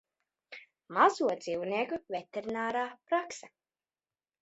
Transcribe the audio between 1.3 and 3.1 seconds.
dzīvnieku veterinārā